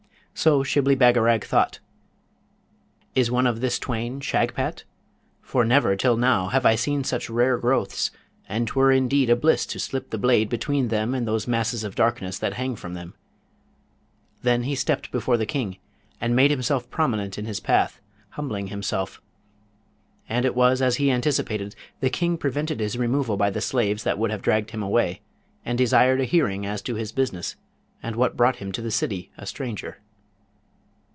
So 0.33 0.63
Shibli 0.63 0.95
Bagarag 0.95 1.43
thought, 1.43 1.79
'Is 3.13 3.29
one 3.29 3.45
of 3.45 3.61
this 3.61 3.77
twain 3.77 4.19
Shagpat? 4.21 4.85
for 5.43 5.63
never 5.63 5.95
till 5.95 6.17
now 6.17 6.47
have 6.47 6.65
I 6.65 6.73
seen 6.73 7.03
such 7.03 7.29
rare 7.29 7.59
growths, 7.59 8.09
and 8.49 8.65
'twere 8.67 8.91
indeed 8.91 9.29
a 9.29 9.35
bliss 9.35 9.67
to 9.67 9.77
slip 9.79 10.09
the 10.09 10.17
blade 10.17 10.49
between 10.49 10.87
them 10.87 11.13
and 11.13 11.27
those 11.27 11.47
masses 11.47 11.83
of 11.83 11.93
darkness 11.93 12.39
that 12.39 12.53
hang 12.53 12.75
from 12.75 12.95
them.' 12.95 13.13
Then 14.41 14.63
he 14.63 14.73
stepped 14.73 15.11
before 15.11 15.37
the 15.37 15.45
King, 15.45 15.77
and 16.19 16.35
made 16.35 16.49
himself 16.49 16.89
prominent 16.89 17.37
in 17.37 17.45
his 17.45 17.59
path, 17.59 18.01
humbling 18.29 18.67
himself; 18.67 19.21
and 20.27 20.43
it 20.43 20.55
was 20.55 20.81
as 20.81 20.95
he 20.95 21.11
anticipated, 21.11 21.75
the 21.99 22.09
King 22.09 22.35
prevented 22.35 22.79
his 22.79 22.97
removal 22.97 23.37
by 23.37 23.51
the 23.51 23.61
slaves 23.61 24.01
that 24.05 24.17
would 24.17 24.31
have 24.31 24.41
dragged 24.41 24.71
him 24.71 24.81
away, 24.81 25.21
and 25.63 25.77
desired 25.77 26.19
a 26.19 26.25
hearing 26.25 26.65
as 26.65 26.81
to 26.81 26.95
his 26.95 27.11
business, 27.11 27.57
and 28.01 28.15
what 28.15 28.35
brought 28.37 28.55
him 28.55 28.71
to 28.71 28.81
the 28.81 28.89
city, 28.91 29.29
a 29.37 29.45
stranger. 29.45 29.99